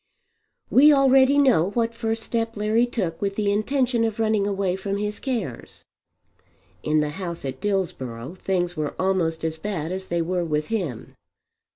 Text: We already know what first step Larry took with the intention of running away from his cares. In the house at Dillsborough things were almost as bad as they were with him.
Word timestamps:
We 0.71 0.91
already 0.91 1.37
know 1.37 1.69
what 1.75 1.93
first 1.93 2.23
step 2.23 2.57
Larry 2.57 2.87
took 2.87 3.21
with 3.21 3.35
the 3.35 3.51
intention 3.51 4.03
of 4.03 4.19
running 4.19 4.47
away 4.47 4.75
from 4.75 4.97
his 4.97 5.19
cares. 5.19 5.85
In 6.81 7.01
the 7.01 7.11
house 7.21 7.45
at 7.45 7.61
Dillsborough 7.61 8.33
things 8.33 8.75
were 8.75 8.95
almost 8.97 9.45
as 9.45 9.59
bad 9.59 9.91
as 9.91 10.07
they 10.07 10.23
were 10.23 10.43
with 10.43 10.69
him. 10.69 11.13